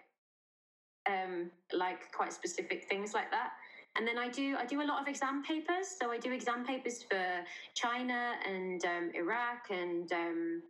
um 1.07 1.51
like 1.73 2.11
quite 2.11 2.33
specific 2.33 2.85
things 2.89 3.13
like 3.13 3.31
that. 3.31 3.51
And 3.97 4.07
then 4.07 4.17
I 4.17 4.29
do 4.29 4.55
I 4.57 4.65
do 4.65 4.81
a 4.81 4.87
lot 4.87 5.01
of 5.01 5.07
exam 5.07 5.43
papers. 5.43 5.87
So 5.99 6.11
I 6.11 6.17
do 6.17 6.31
exam 6.31 6.65
papers 6.65 7.03
for 7.03 7.25
China 7.73 8.33
and 8.47 8.83
um, 8.85 9.11
Iraq 9.13 9.69
and 9.71 10.11
um, 10.11 10.61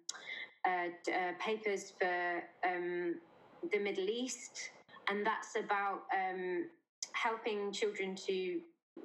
uh, 0.66 1.12
uh, 1.12 1.32
papers 1.39 1.94
for 2.00 2.44
um, 2.66 3.16
the 3.72 3.80
Middle 3.80 4.10
East, 4.10 4.70
and 5.10 5.25
that's 5.25 5.56
about 5.56 6.04
um, 6.13 6.68
helping 7.13 7.72
children 7.72 8.16
to 8.28 8.60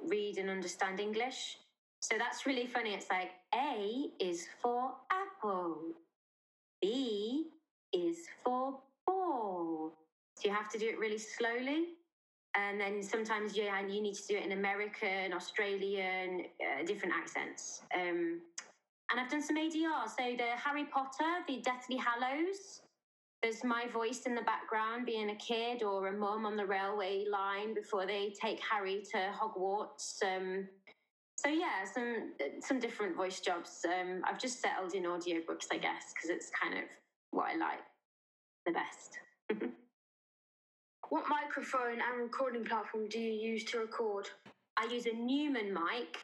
read 0.07 0.37
and 0.37 0.49
understand 0.49 0.99
English. 0.99 1.57
So 1.99 2.15
that's 2.17 2.45
really 2.45 2.67
funny. 2.67 2.93
It's 2.93 3.09
like 3.09 3.31
A 3.55 4.09
is 4.19 4.47
for 4.61 4.91
apple, 5.11 5.77
B 6.81 7.47
is 7.93 8.17
for 8.43 8.79
ball. 9.07 9.93
So 10.35 10.49
you 10.49 10.53
have 10.53 10.69
to 10.71 10.77
do 10.77 10.89
it 10.89 10.99
really 10.99 11.17
slowly. 11.17 11.85
And 12.57 12.79
then 12.79 13.01
sometimes 13.01 13.55
yeah, 13.55 13.79
and 13.79 13.93
you 13.93 14.01
need 14.01 14.15
to 14.15 14.27
do 14.27 14.37
it 14.37 14.45
in 14.45 14.51
American, 14.53 15.33
Australian, 15.33 16.45
uh, 16.61 16.85
different 16.85 17.13
accents. 17.13 17.81
Um, 17.93 18.41
and 19.11 19.19
I've 19.19 19.29
done 19.29 19.41
some 19.41 19.57
ADR. 19.57 20.07
So 20.07 20.35
the 20.37 20.57
Harry 20.63 20.85
Potter, 20.85 21.43
the 21.47 21.61
Deathly 21.61 21.97
Hallows, 21.97 22.81
there's 23.41 23.63
my 23.63 23.85
voice 23.93 24.21
in 24.25 24.35
the 24.35 24.41
background 24.41 25.05
being 25.05 25.29
a 25.29 25.35
kid 25.35 25.83
or 25.83 26.07
a 26.07 26.17
mum 26.17 26.45
on 26.45 26.57
the 26.57 26.65
railway 26.65 27.25
line 27.29 27.73
before 27.73 28.05
they 28.05 28.33
take 28.41 28.59
Harry 28.59 29.03
to 29.11 29.31
Hogwarts. 29.39 30.23
Um, 30.23 30.67
so 31.35 31.49
yeah, 31.49 31.83
some 31.93 32.33
some 32.61 32.79
different 32.79 33.15
voice 33.15 33.39
jobs. 33.39 33.85
Um, 33.85 34.21
I've 34.25 34.39
just 34.39 34.61
settled 34.61 34.93
in 34.93 35.03
audiobooks, 35.03 35.67
I 35.71 35.77
guess, 35.77 36.13
because 36.13 36.29
it's 36.29 36.49
kind 36.49 36.77
of 36.77 36.85
what 37.31 37.47
I 37.53 37.55
like 37.57 37.83
the 38.65 38.71
best. 38.71 39.69
What 41.09 41.25
microphone 41.29 42.01
and 42.01 42.21
recording 42.21 42.65
platform 42.65 43.07
do 43.07 43.19
you 43.19 43.31
use 43.31 43.63
to 43.65 43.77
record? 43.77 44.27
I 44.75 44.85
use 44.91 45.05
a 45.05 45.13
Neumann 45.13 45.71
mic. 45.71 46.17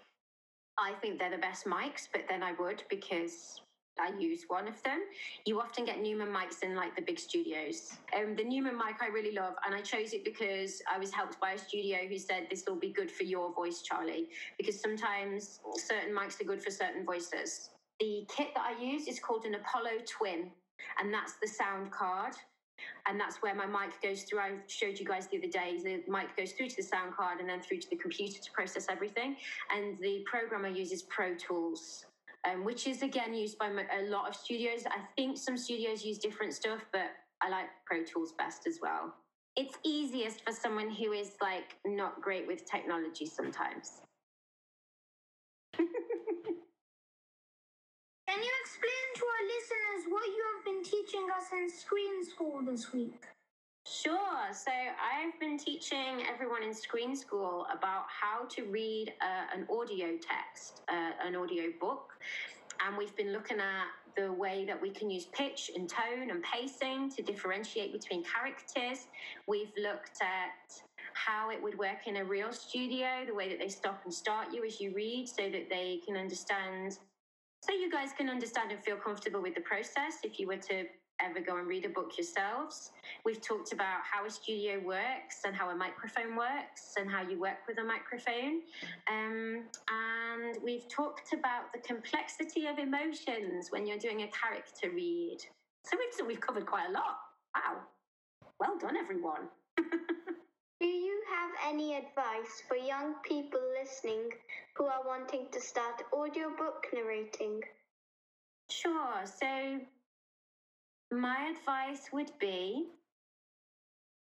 I 0.79 0.93
think 1.01 1.19
they're 1.19 1.29
the 1.29 1.37
best 1.37 1.65
mics, 1.65 2.07
but 2.11 2.23
then 2.27 2.41
I 2.41 2.53
would 2.53 2.83
because 2.89 3.61
I 3.99 4.17
use 4.17 4.45
one 4.47 4.67
of 4.67 4.81
them. 4.83 5.01
You 5.45 5.59
often 5.59 5.85
get 5.85 6.01
Neumann 6.01 6.29
mics 6.29 6.63
in 6.63 6.75
like 6.75 6.95
the 6.95 7.01
big 7.01 7.19
studios. 7.19 7.93
Um, 8.17 8.35
the 8.35 8.43
Neumann 8.43 8.77
mic 8.77 9.01
I 9.01 9.07
really 9.07 9.33
love, 9.33 9.55
and 9.65 9.75
I 9.75 9.81
chose 9.81 10.13
it 10.13 10.23
because 10.23 10.81
I 10.91 10.97
was 10.97 11.11
helped 11.11 11.39
by 11.39 11.51
a 11.51 11.57
studio 11.57 11.97
who 12.07 12.17
said 12.17 12.47
this 12.49 12.63
will 12.67 12.79
be 12.79 12.89
good 12.89 13.11
for 13.11 13.23
your 13.23 13.53
voice, 13.53 13.81
Charlie, 13.81 14.27
because 14.57 14.81
sometimes 14.81 15.59
certain 15.75 16.15
mics 16.15 16.39
are 16.41 16.45
good 16.45 16.63
for 16.63 16.71
certain 16.71 17.05
voices. 17.05 17.69
The 17.99 18.25
kit 18.35 18.49
that 18.55 18.65
I 18.65 18.81
use 18.81 19.07
is 19.07 19.19
called 19.19 19.45
an 19.45 19.55
Apollo 19.55 20.03
Twin, 20.07 20.51
and 20.99 21.13
that's 21.13 21.33
the 21.41 21.47
sound 21.47 21.91
card. 21.91 22.33
And 23.05 23.19
that's 23.19 23.43
where 23.43 23.53
my 23.53 23.67
mic 23.67 24.01
goes 24.01 24.23
through. 24.23 24.39
I 24.39 24.51
showed 24.65 24.97
you 24.97 25.05
guys 25.05 25.27
the 25.27 25.37
other 25.37 25.47
day. 25.47 25.77
The 25.83 26.01
mic 26.11 26.35
goes 26.35 26.53
through 26.53 26.69
to 26.69 26.75
the 26.77 26.81
sound 26.81 27.13
card 27.13 27.39
and 27.39 27.47
then 27.47 27.61
through 27.61 27.77
to 27.77 27.89
the 27.91 27.95
computer 27.95 28.41
to 28.41 28.51
process 28.53 28.87
everything. 28.89 29.35
And 29.75 29.99
the 29.99 30.25
program 30.25 30.65
I 30.65 30.69
use 30.69 30.91
is 30.91 31.03
Pro 31.03 31.35
Tools 31.35 32.05
um, 32.49 32.63
which 32.63 32.87
is 32.87 33.01
again 33.01 33.33
used 33.33 33.57
by 33.57 33.67
a 33.67 34.03
lot 34.09 34.27
of 34.27 34.35
studios. 34.35 34.83
I 34.85 34.99
think 35.15 35.37
some 35.37 35.57
studios 35.57 36.03
use 36.03 36.17
different 36.17 36.53
stuff, 36.53 36.85
but 36.91 37.11
I 37.41 37.49
like 37.49 37.67
Pro 37.85 38.03
Tools 38.03 38.33
best 38.37 38.67
as 38.67 38.79
well. 38.81 39.13
It's 39.55 39.77
easiest 39.83 40.43
for 40.45 40.53
someone 40.53 40.89
who 40.89 41.11
is 41.11 41.31
like 41.41 41.75
not 41.85 42.21
great 42.21 42.47
with 42.47 42.69
technology 42.69 43.25
sometimes. 43.25 44.01
Can 45.77 45.87
you 48.39 48.53
explain 48.61 49.07
to 49.15 49.25
our 49.25 49.43
listeners 49.45 50.05
what 50.09 50.25
you 50.25 50.43
have 50.55 50.65
been 50.65 50.83
teaching 50.83 51.27
us 51.35 51.45
in 51.51 51.69
screen 51.69 52.23
school 52.25 52.61
this 52.65 52.93
week? 52.93 53.25
Sure. 53.91 54.53
So 54.53 54.71
I've 54.71 55.37
been 55.41 55.57
teaching 55.57 56.23
everyone 56.31 56.63
in 56.63 56.73
Screen 56.73 57.13
School 57.13 57.67
about 57.75 58.05
how 58.07 58.45
to 58.45 58.63
read 58.63 59.11
uh, 59.19 59.57
an 59.57 59.67
audio 59.69 60.17
text, 60.17 60.81
uh, 60.87 61.11
an 61.27 61.35
audio 61.35 61.63
book. 61.77 62.13
And 62.85 62.97
we've 62.97 63.13
been 63.17 63.33
looking 63.33 63.59
at 63.59 63.87
the 64.15 64.31
way 64.31 64.63
that 64.65 64.81
we 64.81 64.91
can 64.91 65.09
use 65.09 65.25
pitch 65.33 65.71
and 65.75 65.89
tone 65.89 66.29
and 66.29 66.41
pacing 66.41 67.09
to 67.17 67.21
differentiate 67.21 67.91
between 67.91 68.23
characters. 68.23 69.07
We've 69.45 69.73
looked 69.77 70.21
at 70.21 70.73
how 71.13 71.49
it 71.49 71.61
would 71.61 71.77
work 71.77 72.07
in 72.07 72.17
a 72.17 72.23
real 72.23 72.53
studio, 72.53 73.25
the 73.27 73.35
way 73.35 73.49
that 73.49 73.59
they 73.59 73.67
stop 73.67 74.03
and 74.05 74.13
start 74.13 74.53
you 74.53 74.63
as 74.63 74.79
you 74.79 74.93
read 74.95 75.27
so 75.27 75.49
that 75.49 75.69
they 75.69 75.99
can 76.05 76.15
understand, 76.15 76.97
so 77.59 77.73
you 77.73 77.91
guys 77.91 78.11
can 78.17 78.29
understand 78.29 78.71
and 78.71 78.81
feel 78.85 78.95
comfortable 78.95 79.41
with 79.41 79.53
the 79.53 79.61
process 79.61 80.19
if 80.23 80.39
you 80.39 80.47
were 80.47 80.57
to 80.57 80.85
ever 81.23 81.39
go 81.39 81.57
and 81.57 81.67
read 81.67 81.85
a 81.85 81.89
book 81.89 82.11
yourselves. 82.17 82.91
We've 83.25 83.41
talked 83.41 83.73
about 83.73 84.01
how 84.09 84.25
a 84.25 84.29
studio 84.29 84.79
works 84.83 85.41
and 85.45 85.55
how 85.55 85.69
a 85.69 85.75
microphone 85.75 86.35
works 86.35 86.93
and 86.97 87.09
how 87.09 87.27
you 87.27 87.39
work 87.39 87.67
with 87.67 87.77
a 87.79 87.83
microphone. 87.83 88.61
Um, 89.09 89.63
and 89.89 90.57
we've 90.63 90.87
talked 90.89 91.33
about 91.33 91.71
the 91.73 91.79
complexity 91.79 92.67
of 92.67 92.79
emotions 92.79 93.67
when 93.69 93.85
you're 93.85 93.99
doing 93.99 94.21
a 94.21 94.29
character 94.29 94.89
read. 94.93 95.37
So 95.83 95.97
we've, 95.97 96.27
we've 96.27 96.41
covered 96.41 96.65
quite 96.65 96.89
a 96.89 96.91
lot. 96.91 97.17
Wow. 97.55 97.81
Well 98.59 98.77
done, 98.77 98.95
everyone. 98.97 99.49
Do 100.81 100.87
you 100.87 101.21
have 101.29 101.73
any 101.73 101.95
advice 101.95 102.63
for 102.67 102.75
young 102.75 103.15
people 103.23 103.59
listening 103.79 104.29
who 104.75 104.85
are 104.85 105.01
wanting 105.05 105.45
to 105.51 105.61
start 105.61 106.01
audiobook 106.11 106.87
narrating? 106.93 107.61
Sure. 108.69 109.25
So, 109.25 109.79
my 111.11 111.51
advice 111.51 112.09
would 112.13 112.31
be 112.39 112.87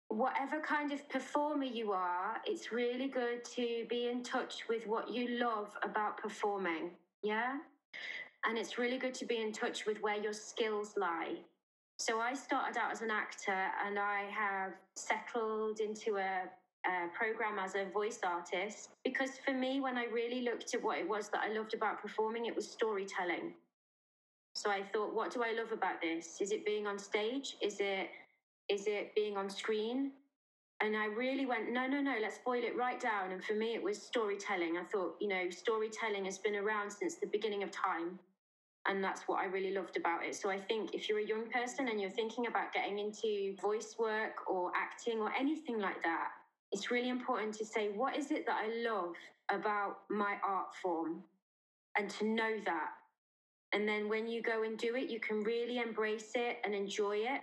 whatever 0.10 0.60
kind 0.60 0.92
of 0.92 1.08
performer 1.10 1.65
you 1.65 1.92
are, 1.92 2.38
it's 2.46 2.72
really 2.72 3.08
good 3.08 3.44
to 3.46 3.86
be 3.89 4.10
in 4.10 4.24
touch 4.24 4.63
with 4.70 4.86
what 4.88 5.10
you 5.10 5.39
love 5.39 5.70
about 5.84 6.18
performing. 6.18 6.92
Yeah. 7.24 7.58
And 8.46 8.58
it's 8.58 8.77
really 8.77 8.98
good 8.98 9.13
to 9.15 9.25
be 9.25 9.42
in 9.42 9.51
touch 9.51 9.86
with 9.86 10.01
where 10.01 10.18
your 10.18 10.34
skills 10.34 10.94
lie. 10.98 11.38
So, 12.00 12.20
I 12.20 12.34
started 12.34 12.77
out 12.77 12.92
as 12.92 13.01
an 13.01 13.12
actor 13.12 13.65
and 13.86 13.98
I 13.98 14.24
have 14.36 14.74
settled 14.96 15.80
into 15.80 16.18
a 16.18 16.50
program 17.18 17.60
as 17.60 17.75
a 17.75 17.86
voice 17.86 18.20
artist 18.25 18.89
because 19.06 19.32
for 19.46 19.53
me, 19.53 19.80
when 19.80 19.98
I 19.98 20.06
really 20.06 20.42
looked 20.42 20.74
at 20.74 20.84
what 20.84 20.98
it 20.98 21.08
was 21.08 21.30
that 21.30 21.42
I 21.42 21.53
loved 21.53 21.74
about 21.74 22.01
performing, 22.01 22.46
it 22.46 22.56
was 22.56 22.70
storytelling. 22.70 23.53
So 24.53 24.69
I 24.69 24.81
thought, 24.83 25.13
what 25.13 25.31
do 25.31 25.43
I 25.43 25.51
love 25.51 25.72
about 25.72 26.01
this? 26.01 26.39
Is 26.39 26.51
it 26.51 26.65
being 26.65 26.86
on 26.88 27.00
stage? 27.00 27.57
Is 27.62 27.77
it 27.79 28.10
is 28.69 28.88
it 28.88 29.13
being 29.15 29.36
on 29.36 29.50
screen? 29.50 30.12
And 30.81 30.98
I 30.98 31.05
really 31.05 31.45
went, 31.45 31.72
no, 31.72 31.88
no, 31.88 32.01
no, 32.01 32.15
let's 32.22 32.39
boil 32.39 32.62
it 32.63 32.75
right 32.75 33.00
down. 33.00 33.31
And 33.31 33.43
for 33.43 33.53
me, 33.53 33.74
it 33.74 33.81
was 33.81 34.01
storytelling. 34.01 34.77
I 34.77 34.83
thought, 34.83 35.15
you 35.22 35.27
know, 35.27 35.50
storytelling 35.50 36.25
has 36.25 36.38
been 36.38 36.55
around 36.55 36.91
since 36.91 37.15
the 37.15 37.27
beginning 37.27 37.63
of 37.63 37.72
time. 37.72 38.19
And 38.86 39.01
that's 39.01 39.22
what 39.27 39.39
I 39.39 39.45
really 39.45 39.74
loved 39.74 39.95
about 39.95 40.25
it. 40.25 40.36
So 40.36 40.50
I 40.50 40.60
think 40.60 40.93
if 40.93 41.07
you're 41.07 41.19
a 41.19 41.25
young 41.25 41.50
person 41.50 41.88
and 41.88 42.01
you're 42.01 42.10
thinking 42.10 42.48
about 42.48 42.74
getting 42.74 43.00
into 43.00 43.55
voice 43.62 43.95
work 43.98 44.50
or 44.50 44.72
acting 44.75 45.19
or 45.19 45.31
anything 45.39 45.79
like 45.79 46.03
that, 46.03 46.29
it's 46.74 46.91
really 46.91 47.10
important 47.10 47.53
to 47.55 47.65
say, 47.65 47.89
what 47.89 48.17
is 48.17 48.31
it 48.31 48.45
that 48.45 48.65
I 48.65 48.89
love 48.89 49.13
about 49.50 50.00
my 50.10 50.36
art 50.45 50.75
form? 50.81 51.24
And 51.98 52.10
to 52.10 52.25
know 52.25 52.57
that. 52.65 52.89
And 53.74 53.88
then 53.88 54.08
when 54.08 54.27
you 54.27 54.42
go 54.42 54.63
and 54.63 54.77
do 54.77 54.96
it, 54.96 55.10
you 55.10 55.20
can 55.20 55.42
really 55.42 55.80
embrace 55.80 56.32
it 56.36 56.58
and 56.63 56.74
enjoy 56.74 57.18
it. 57.18 57.42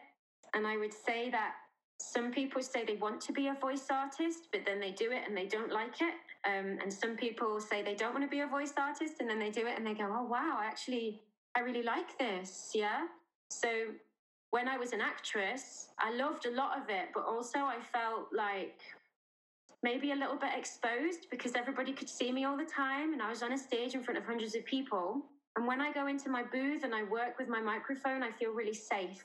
And 0.54 0.66
I 0.66 0.76
would 0.76 0.92
say 0.92 1.30
that 1.30 1.54
some 2.00 2.32
people 2.32 2.62
say 2.62 2.84
they 2.84 2.96
want 2.96 3.20
to 3.22 3.32
be 3.32 3.48
a 3.48 3.54
voice 3.54 3.86
artist, 3.90 4.48
but 4.52 4.62
then 4.64 4.80
they 4.80 4.92
do 4.92 5.12
it 5.12 5.22
and 5.26 5.36
they 5.36 5.46
don't 5.46 5.70
like 5.72 6.00
it. 6.00 6.14
Um, 6.46 6.78
and 6.82 6.92
some 6.92 7.16
people 7.16 7.60
say 7.60 7.82
they 7.82 7.94
don't 7.94 8.14
want 8.14 8.24
to 8.24 8.30
be 8.30 8.40
a 8.40 8.46
voice 8.46 8.72
artist 8.78 9.14
and 9.20 9.28
then 9.28 9.38
they 9.38 9.50
do 9.50 9.66
it 9.66 9.76
and 9.76 9.86
they 9.86 9.94
go, 9.94 10.08
oh, 10.10 10.24
wow, 10.24 10.56
I 10.58 10.66
actually, 10.66 11.20
I 11.54 11.60
really 11.60 11.82
like 11.82 12.18
this. 12.18 12.70
Yeah. 12.74 13.06
So 13.50 13.68
when 14.50 14.66
I 14.66 14.78
was 14.78 14.92
an 14.92 15.00
actress, 15.00 15.88
I 15.98 16.14
loved 16.14 16.46
a 16.46 16.50
lot 16.50 16.78
of 16.78 16.88
it, 16.88 17.08
but 17.12 17.24
also 17.24 17.58
I 17.58 17.76
felt 17.92 18.28
like 18.34 18.80
maybe 19.82 20.12
a 20.12 20.16
little 20.16 20.36
bit 20.36 20.50
exposed 20.56 21.26
because 21.30 21.54
everybody 21.54 21.92
could 21.92 22.08
see 22.08 22.32
me 22.32 22.44
all 22.44 22.56
the 22.56 22.64
time 22.64 23.12
and 23.12 23.22
I 23.22 23.28
was 23.30 23.42
on 23.42 23.52
a 23.52 23.58
stage 23.58 23.94
in 23.94 24.02
front 24.02 24.18
of 24.18 24.24
hundreds 24.24 24.54
of 24.54 24.64
people. 24.64 25.22
And 25.56 25.66
when 25.66 25.80
I 25.80 25.92
go 25.92 26.06
into 26.06 26.30
my 26.30 26.42
booth 26.42 26.84
and 26.84 26.94
I 26.94 27.02
work 27.04 27.38
with 27.38 27.48
my 27.48 27.60
microphone, 27.60 28.22
I 28.22 28.30
feel 28.32 28.52
really 28.52 28.74
safe 28.74 29.24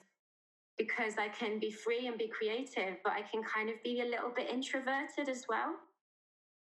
because 0.77 1.13
I 1.17 1.29
can 1.29 1.59
be 1.59 1.71
free 1.71 2.07
and 2.07 2.17
be 2.17 2.27
creative, 2.27 2.97
but 3.03 3.13
I 3.13 3.21
can 3.21 3.43
kind 3.43 3.69
of 3.69 3.81
be 3.83 4.01
a 4.01 4.05
little 4.05 4.31
bit 4.35 4.49
introverted 4.49 5.29
as 5.29 5.45
well. 5.47 5.75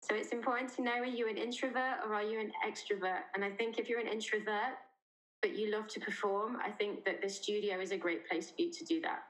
So 0.01 0.13
it's 0.13 0.29
important 0.29 0.75
to 0.75 0.83
know 0.83 0.99
are 0.99 1.05
you 1.05 1.27
an 1.27 1.37
introvert 1.37 1.99
or 2.05 2.13
are 2.13 2.23
you 2.23 2.39
an 2.39 2.51
extrovert? 2.67 3.21
And 3.33 3.43
I 3.43 3.49
think 3.49 3.79
if 3.79 3.89
you're 3.89 3.99
an 3.99 4.07
introvert, 4.07 4.77
but 5.41 5.57
you 5.57 5.71
love 5.71 5.87
to 5.87 5.99
perform, 5.99 6.57
I 6.63 6.69
think 6.69 7.05
that 7.05 7.21
the 7.21 7.29
studio 7.29 7.79
is 7.79 7.91
a 7.91 7.97
great 7.97 8.27
place 8.27 8.51
for 8.51 8.61
you 8.61 8.71
to 8.71 8.85
do 8.85 9.01
that. 9.01 9.23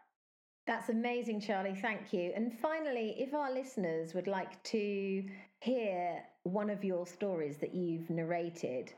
That's 0.67 0.89
amazing, 0.89 1.41
Charlie. 1.41 1.75
Thank 1.75 2.11
you. 2.11 2.31
And 2.35 2.51
finally, 2.51 3.15
if 3.19 3.33
our 3.33 3.53
listeners 3.53 4.13
would 4.15 4.27
like 4.27 4.61
to 4.63 5.23
hear 5.59 6.23
one 6.43 6.69
of 6.69 6.83
your 6.83 7.05
stories 7.05 7.57
that 7.57 7.75
you've 7.75 8.09
narrated, 8.09 8.93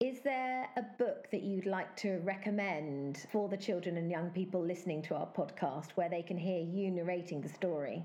is 0.00 0.20
there 0.20 0.68
a 0.76 0.82
book 0.98 1.30
that 1.30 1.42
you'd 1.42 1.64
like 1.64 1.96
to 1.96 2.18
recommend 2.18 3.26
for 3.32 3.48
the 3.48 3.56
children 3.56 3.96
and 3.96 4.10
young 4.10 4.28
people 4.28 4.62
listening 4.62 5.00
to 5.00 5.14
our 5.14 5.26
podcast 5.26 5.92
where 5.94 6.10
they 6.10 6.20
can 6.20 6.36
hear 6.36 6.60
you 6.60 6.90
narrating 6.90 7.40
the 7.40 7.48
story? 7.48 8.04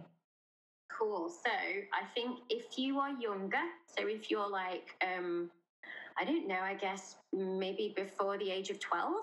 Cool. 0.90 1.30
So 1.30 1.52
I 1.52 2.06
think 2.16 2.40
if 2.50 2.78
you 2.78 3.00
are 3.00 3.12
younger, 3.20 3.62
so 3.86 4.08
if 4.08 4.32
you're 4.32 4.50
like, 4.50 4.96
um, 5.06 5.52
I 6.18 6.24
don't 6.24 6.48
know, 6.48 6.60
I 6.62 6.76
guess 6.76 7.18
maybe 7.34 7.94
before 7.94 8.38
the 8.38 8.50
age 8.50 8.70
of 8.70 8.80
12, 8.80 9.14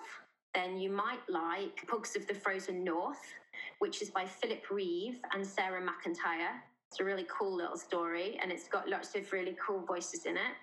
then 0.55 0.79
you 0.79 0.91
might 0.91 1.21
like 1.29 1.87
Pugs 1.87 2.17
of 2.17 2.27
the 2.27 2.35
Frozen 2.35 2.85
North, 2.85 3.33
which 3.79 4.03
is 4.03 4.11
by 4.11 4.27
Philip 4.27 4.71
Reeve 4.71 5.21
and 5.35 5.47
Sarah 5.47 5.81
McIntyre. 5.81 6.61
It's 6.91 7.01
a 7.01 7.05
really 7.05 7.27
cool 7.31 7.57
little 7.57 7.79
story 7.79 8.39
and 8.43 8.53
it's 8.53 8.69
got 8.69 8.89
lots 8.89 9.15
of 9.15 9.33
really 9.33 9.57
cool 9.67 9.81
voices 9.81 10.27
in 10.27 10.37
it. 10.37 10.55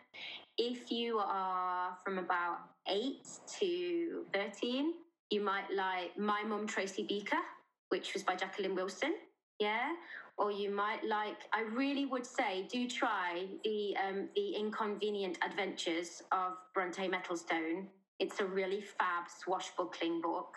If 0.57 0.89
you 0.89 1.19
are 1.19 1.97
from 2.03 2.17
about 2.17 2.59
8 2.87 3.27
to 3.59 4.25
13, 4.33 4.93
you 5.29 5.41
might 5.41 5.69
like 5.75 6.17
My 6.17 6.43
Mum 6.43 6.65
Tracy 6.65 7.03
Beaker, 7.03 7.41
which 7.89 8.13
was 8.13 8.23
by 8.23 8.35
Jacqueline 8.35 8.73
Wilson. 8.73 9.15
Yeah. 9.59 9.91
Or 10.37 10.51
you 10.51 10.69
might 10.69 11.03
like, 11.03 11.37
I 11.53 11.61
really 11.73 12.05
would 12.05 12.25
say, 12.25 12.67
do 12.71 12.87
try 12.87 13.45
the 13.63 13.95
um, 13.97 14.29
the 14.35 14.55
Inconvenient 14.55 15.37
Adventures 15.45 16.21
of 16.31 16.53
Bronte 16.73 17.07
Mettlestone. 17.07 17.87
It's 18.19 18.39
a 18.39 18.45
really 18.45 18.81
fab 18.81 19.25
swashbuckling 19.43 20.21
book. 20.21 20.55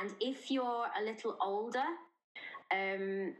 And 0.00 0.12
if 0.20 0.50
you're 0.50 0.86
a 1.00 1.04
little 1.04 1.36
older, 1.40 1.84
um, 2.72 3.34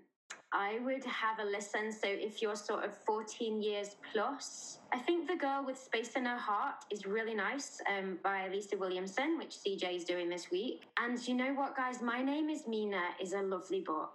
I 0.53 0.79
would 0.85 1.05
have 1.05 1.39
a 1.39 1.45
listen. 1.45 1.91
So 1.91 2.09
if 2.09 2.43
you're 2.43 2.57
sort 2.57 2.85
of 2.85 2.95
14 3.07 3.63
years 3.63 3.97
plus, 4.13 4.79
I 4.93 4.99
think 4.99 5.27
The 5.27 5.37
Girl 5.37 5.65
with 5.67 5.79
Space 5.79 6.11
in 6.15 6.27
Her 6.27 6.37
Heart 6.37 6.85
is 6.91 7.07
really 7.07 7.35
nice 7.35 7.81
um, 7.89 8.19
by 8.23 8.49
Lisa 8.49 8.77
Williamson, 8.77 9.39
which 9.39 9.57
CJ 9.67 9.97
is 9.97 10.05
doing 10.05 10.29
this 10.29 10.51
week. 10.51 10.83
And 10.99 11.27
you 11.27 11.35
know 11.35 11.55
what, 11.55 11.75
guys? 11.75 12.03
My 12.03 12.23
Name 12.23 12.51
is 12.51 12.65
Mina 12.69 13.03
is 13.21 13.33
a 13.33 13.41
lovely 13.41 13.81
book. 13.81 14.13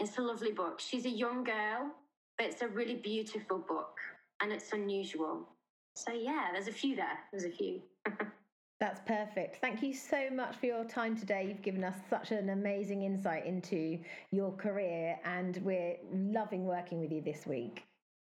It's 0.00 0.18
a 0.18 0.22
lovely 0.22 0.52
book. 0.52 0.80
She's 0.80 1.06
a 1.06 1.10
young 1.10 1.44
girl, 1.44 1.92
but 2.36 2.48
it's 2.48 2.62
a 2.62 2.68
really 2.68 2.96
beautiful 2.96 3.58
book 3.58 3.98
and 4.40 4.52
it's 4.52 4.72
unusual. 4.72 5.48
So 5.94 6.12
yeah, 6.12 6.48
there's 6.52 6.68
a 6.68 6.72
few 6.72 6.96
there. 6.96 7.18
There's 7.30 7.44
a 7.44 7.50
few. 7.50 7.82
That's 8.82 9.00
perfect. 9.06 9.60
Thank 9.60 9.80
you 9.80 9.94
so 9.94 10.28
much 10.34 10.56
for 10.56 10.66
your 10.66 10.82
time 10.82 11.16
today. 11.16 11.46
You've 11.46 11.62
given 11.62 11.84
us 11.84 11.94
such 12.10 12.32
an 12.32 12.48
amazing 12.48 13.04
insight 13.04 13.46
into 13.46 13.96
your 14.32 14.50
career, 14.56 15.20
and 15.24 15.56
we're 15.58 15.94
loving 16.12 16.64
working 16.64 16.98
with 16.98 17.12
you 17.12 17.20
this 17.20 17.46
week. 17.46 17.84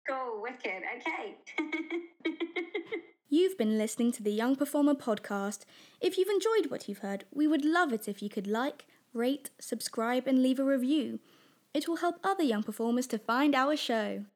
Cool, 0.09 0.41
wicked. 0.41 0.85
Okay. 0.99 1.35
You've 3.29 3.59
been 3.59 3.77
listening 3.77 4.13
to 4.13 4.23
the 4.23 4.31
Young 4.31 4.55
Performer 4.55 4.95
podcast. 4.95 5.65
If 6.01 6.17
you've 6.17 6.29
enjoyed 6.29 6.71
what 6.71 6.89
you've 6.89 6.99
heard, 6.99 7.25
we 7.35 7.49
would 7.49 7.65
love 7.65 7.93
it 7.93 8.07
if 8.07 8.23
you 8.23 8.29
could 8.29 8.47
like, 8.47 8.87
rate, 9.13 9.51
subscribe, 9.59 10.29
and 10.29 10.45
leave 10.45 10.61
a 10.61 10.65
review. 10.65 11.19
It 11.75 11.89
will 11.89 11.97
help 11.97 12.21
other 12.23 12.45
young 12.45 12.63
performers 12.63 13.09
to 13.09 13.19
find 13.19 13.57
our 13.57 13.77
show. 13.77 14.27